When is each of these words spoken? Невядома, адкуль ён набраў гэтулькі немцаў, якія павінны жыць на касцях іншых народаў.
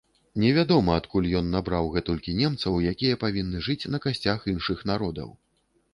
Невядома, 0.43 0.95
адкуль 1.01 1.27
ён 1.41 1.51
набраў 1.57 1.91
гэтулькі 1.97 2.35
немцаў, 2.39 2.79
якія 2.95 3.19
павінны 3.27 3.63
жыць 3.69 3.89
на 3.97 4.03
касцях 4.07 4.51
іншых 4.55 4.77
народаў. 4.95 5.29